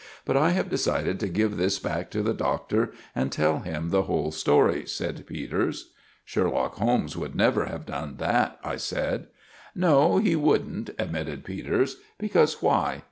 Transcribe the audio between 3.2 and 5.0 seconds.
tell him the whole story,"